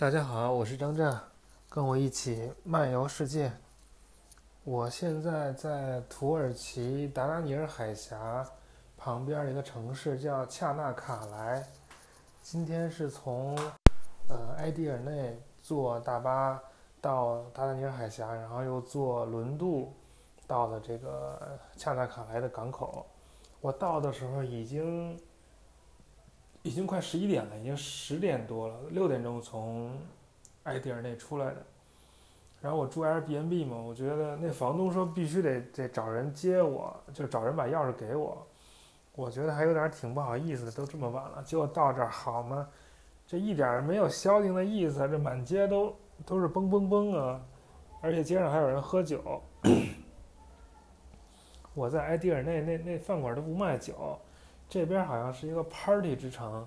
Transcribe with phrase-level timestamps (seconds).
[0.00, 1.14] 大家好，我是张震，
[1.68, 3.52] 跟我一起漫游世界。
[4.64, 8.42] 我现在在土耳其达达尼尔海峡
[8.96, 11.62] 旁边的一个城市叫恰纳卡莱。
[12.40, 13.54] 今天是从
[14.28, 16.58] 呃埃迪尔内坐大巴
[17.02, 19.92] 到达达尼尔海峡，然后又坐轮渡
[20.46, 23.04] 到了这个恰纳卡莱的港口。
[23.60, 25.20] 我到的时候已经。
[26.62, 29.90] 已经快十一点了，已经十点多了，六点钟从
[30.64, 31.56] 埃迪尔内出来的。
[32.60, 38.46] 然后我住 Airbnb 嘛，我觉得那房东说必须得得找人接我，就找人把钥匙给我。
[39.14, 42.68] 我觉得还有点挺不好意思的，都这么晚了，结果到这儿好吗？
[43.26, 45.96] 这一点没有消停的意思，这满街都
[46.26, 47.40] 都是嘣嘣嘣啊，
[48.02, 49.42] 而且街上还有人喝酒。
[51.72, 54.18] 我在埃迪尔内那那饭馆都不卖酒。
[54.70, 56.64] 这边好像是一个 party 之城，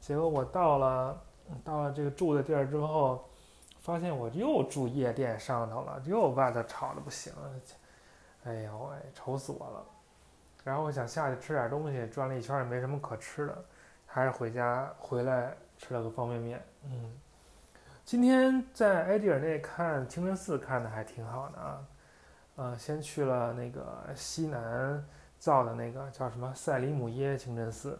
[0.00, 1.22] 结果我到了，
[1.62, 3.24] 到了这个住的地儿之后，
[3.78, 7.32] 发现我又住夜店上头了，又外头吵得不行，
[8.42, 9.84] 哎呦喂，愁死我了。
[10.64, 13.64] 然后我想下去吃点东西，转了一圈也没什么可吃的，
[14.04, 16.60] 还是回家回来吃了个方便面。
[16.82, 17.12] 嗯，
[18.04, 21.86] 今天在埃迪尔内看清真寺看的还挺好的啊，
[22.56, 25.06] 呃，先去了那个西南。
[25.44, 27.98] 造的那个叫什么赛里姆耶清真寺，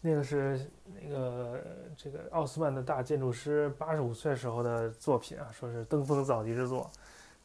[0.00, 0.68] 那个是
[1.00, 1.60] 那个
[1.96, 6.90] 这个奥斯曼的大建筑师八十五岁时候的作品啊，说是登峰造极之作，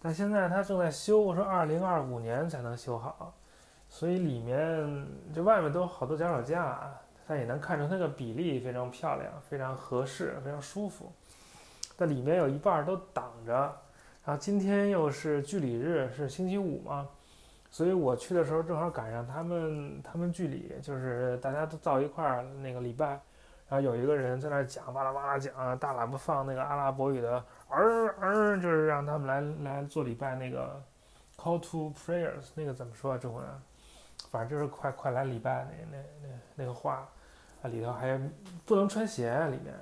[0.02, 3.32] 但现在他正在修，说二零二五年才能修好，
[3.88, 6.92] 所以里面这外面都好多脚手架，
[7.28, 11.12] 但也能看出它个比例非常漂亮，非常合适，非常舒服，
[11.96, 13.52] 但里面有一半都挡着，
[14.26, 17.08] 然后今天又是距离日，是星期五嘛。
[17.74, 23.08] 所以我去的时候正好赶上他们他们剧里，就是大家都到一块儿那个礼拜，
[23.68, 30.80] 然后有一个人在那儿讲，巴拉巴拉讲，大喇叭放那个阿拉伯语的，儿儿，就是让他们来来做礼拜那个
[31.36, 33.18] call to prayers，那个怎么说啊？
[33.18, 33.44] 中文？
[34.30, 37.10] 反正就是快快来礼拜那那那那个话，
[37.64, 38.22] 啊里头还
[38.68, 39.74] 不能穿鞋，里面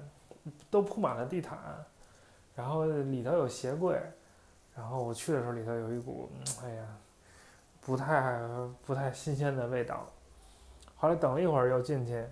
[0.69, 1.59] 都铺满了地毯，
[2.55, 4.01] 然后里头有鞋柜，
[4.73, 6.31] 然后我去的时候里头有一股，
[6.63, 6.85] 哎呀。
[7.83, 8.39] 不太
[8.85, 10.07] 不太新鲜的味道，
[10.95, 12.23] 后来等了一会儿又进去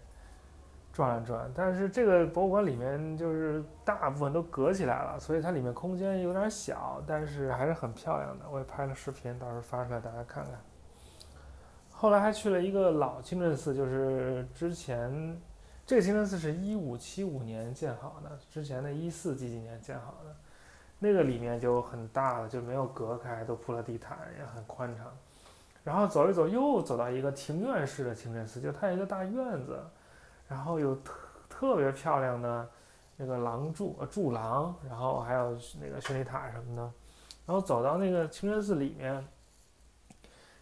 [0.93, 8.45] 转了转，但是这个博物馆里面就是大部分都隔起来了，所以它里面空间有点小，但是还是很漂亮的。
[8.49, 10.53] 我也拍了视频，到时候发出来大家看看。
[11.89, 15.41] 后来还去了一个老清真寺，就是之前
[15.85, 20.35] 这个清真寺是一五七五年建好的，之前的一四几几年建好的，
[20.99, 25.07] 那个里面就很大了，就没有隔开，都铺了地毯，也很宽敞。
[25.83, 29.79] 然后走一走，又走到一个庭院式的清真寺，就它一个大院子，
[30.47, 31.13] 然后有特
[31.49, 32.69] 特别漂亮的
[33.15, 36.81] 那个廊柱呃柱廊，然后还有那个宣礼塔什么的。
[37.45, 39.25] 然后走到那个清真寺里面，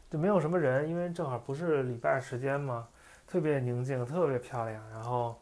[0.09, 2.87] 就没有什么人，因为正好不是礼拜时间嘛，
[3.27, 4.89] 特别宁静，特别漂亮。
[4.89, 5.37] 然后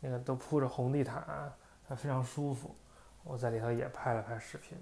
[0.00, 1.22] 那个都铺着红地毯，
[1.86, 2.74] 还非常舒服。
[3.24, 4.78] 我在里头也拍了拍视频。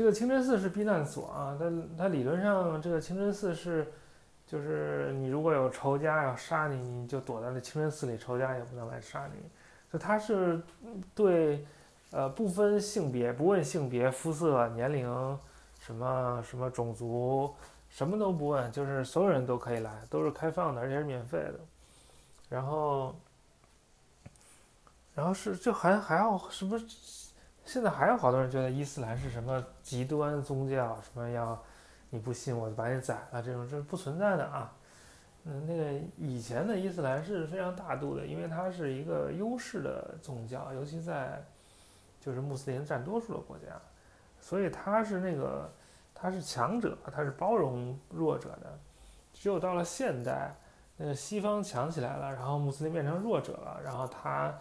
[0.00, 3.86] 这个清真寺是避难所啊，它它理论上这个清真寺是，
[4.46, 9.50] 就是你如果有仇家要杀你，你就躲在那清真寺里，仇家也不能来杀你。
[9.92, 10.58] 就它是
[11.14, 11.66] 对，
[12.12, 15.38] 呃，不分性别，不问性别、肤色、年龄，
[15.80, 17.54] 什么什么种族，
[17.90, 21.60] 什么都不问，就是所有人都可以来，都是开放的，而且是免费的。
[22.48, 23.14] 然后，
[25.14, 26.80] 然后是就还还要什么？
[27.72, 31.56] 现在还有好多人觉得伊斯兰是什么极端宗教，什么要
[32.08, 34.72] 你不信我就把你宰了，这种这是不存在的啊。
[35.44, 41.40] 嗯，那个以前的伊斯兰是非常大度的，因为它是一个优势的宗教，尤其在
[42.20, 43.66] 就是穆斯林占多数的国家，
[44.40, 45.72] 所以它是那个
[46.12, 48.76] 它是强者，它是包容弱者的。
[49.32, 50.52] 只有到了现代，
[50.96, 54.52] 那个西方强起来了，然后穆斯林变成弱者了，然后他。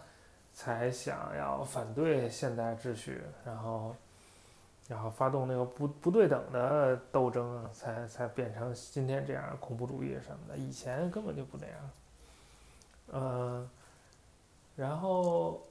[0.54, 3.96] 才想要反对现代秩序，然后，
[4.88, 10.58] 然后发动那个不不对等的斗争，才才变成今天这样恐怖主义什么的。
[10.58, 11.76] 以前根本就不那样。
[13.12, 13.70] 嗯，
[14.76, 15.62] 然后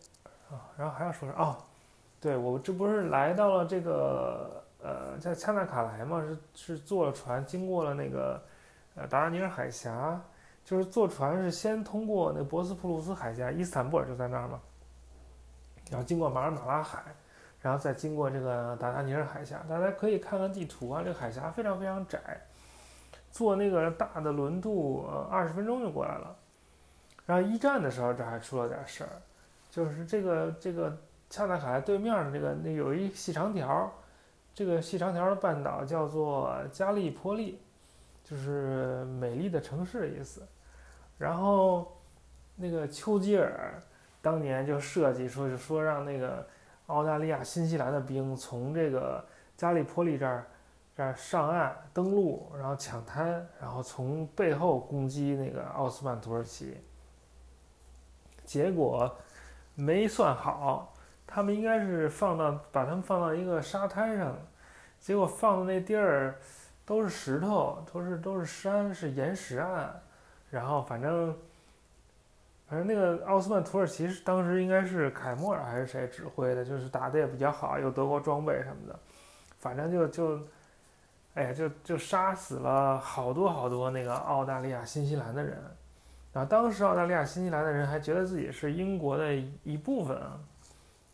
[0.50, 1.56] 啊，然后还要说说哦，
[2.20, 8.43] 对我这不是来到了这个呃，在恰纳卡莱嘛，是是坐了船经过了那个
[8.94, 10.20] 呃达达尼尔海峡，
[10.69, 14.61] 就是坐船是先通过那博斯普鲁斯海峡，伊斯坦布尔就在那儿嘛。
[15.91, 17.03] 然后经过马尔马拉海，
[17.62, 22.20] 然后再经过这个达达尼尔海峡，大家可以看看地图啊，这个海峡非常非常窄，
[23.31, 26.37] 坐那个大的轮渡，呃，二十分钟就过来了。
[27.25, 29.11] 然后一战的时候，这还出了点事儿，
[29.70, 30.94] 就是这个这个
[31.31, 33.91] 恰纳海对面的这个那有一细长条，
[34.53, 37.59] 这个细长条的半岛叫做加利坡利，
[38.23, 40.47] 就是美丽的城市的意思。
[41.19, 42.00] 然后
[42.55, 43.82] 那个丘吉尔
[44.23, 46.47] 当年就设计说，就说让那个
[46.87, 49.25] 澳大利亚、新西兰的兵从这个
[49.56, 50.47] 加利坡利这儿
[50.97, 56.76] 这儿上岸登陆，然后抢滩，然后从背后攻击那个奥斯曼土耳其。
[58.44, 59.15] 结果
[59.75, 60.94] 没算好，
[61.26, 64.35] 他们应该是放到把他们放到一个沙滩上，
[64.99, 66.38] 结果放的那地儿
[66.87, 70.00] 都是石头，都是都是山，是岩石岸。
[70.50, 71.37] 然后反正
[72.67, 78.99] 反正那个奥斯曼土耳其是当时应该是凯莫尔还是谁指挥的，就是打的也比较好，有德国装备什么的，
[79.59, 80.41] 反正就就
[81.35, 85.56] 哎呀就就杀死了好多好多那个澳大利亚、新西兰的人。
[86.33, 89.35] 然后当时澳大利亚、新西兰的人还觉得自己是英国的
[89.65, 90.39] 一部分啊，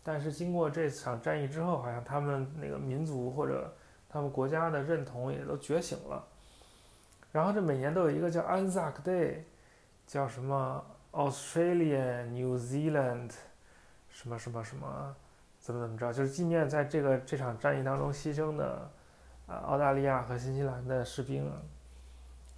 [0.02, 3.72] 但是经过这场战役之后，好像他们那个民族或者
[4.08, 6.24] 他们国家的认同也都觉醒了。
[7.34, 9.38] 然后这每年都有一个叫 Anzac Day，
[10.06, 13.32] 叫什么 Australia New Zealand，
[14.08, 15.16] 什么什么什么，
[15.58, 18.88] 怎么怎么着，就是纪念在这个这场战役当中牺牲的
[19.48, 21.56] 啊澳大利亚和新西兰的士兵啊。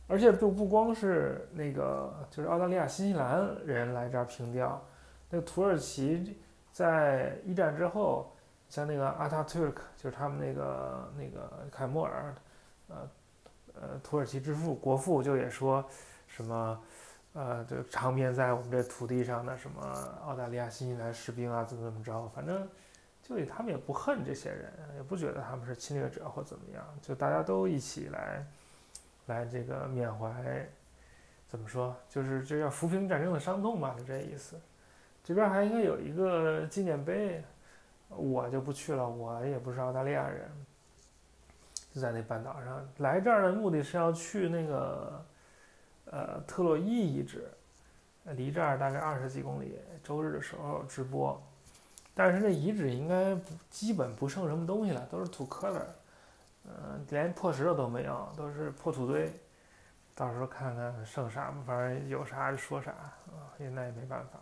[0.09, 4.85] 而且不不光是那个，就是澳大利亚、新西兰人来这儿凭吊，
[5.31, 6.39] 那个土耳其
[6.71, 8.31] 在一战之后，
[8.69, 12.35] 像那个阿塔图尔克，就是他们那个那个凯莫尔，
[12.89, 13.09] 呃
[13.81, 15.85] 呃，土耳其之父国父就也说，
[16.27, 16.83] 什么，
[17.33, 19.83] 呃，就长眠在我们这土地上的什么
[20.25, 22.69] 澳大利亚、新西兰士兵啊，怎么怎么着，反正
[23.23, 28.47] 就他们也不恨这些人，也不觉得他们是侵略者或怎么样，就大家都一起来。
[29.27, 30.65] 来这个缅怀，
[31.49, 31.97] 怎么说？
[32.09, 34.55] 就是这叫抚平战争的伤痛吧，就这意思。
[35.25, 37.43] 这边还应该有一个纪念碑，
[38.09, 40.49] 我就不去了，我也不是澳大利亚人，
[41.97, 42.87] 就在那半岛上。
[42.99, 45.25] 来这儿的目的是要去那个，
[46.11, 47.51] 呃，特洛伊遗址，
[48.25, 49.81] 离这儿大概二十几公里。
[50.05, 51.43] 周日的时候直播，
[52.15, 55.81] 但是那遗址应该不基本不剩什么东西了，都是土坷垃。
[56.67, 59.33] 嗯，连破石头都没有，都是破土堆。
[60.15, 64.39] 到时候看看剩啥吧，反正有啥就说啥啊，也那也没办法。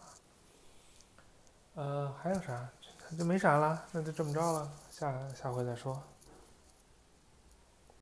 [1.76, 2.68] 呃，还有啥？
[3.16, 6.02] 就没啥了，那就这么着了，下下回再说。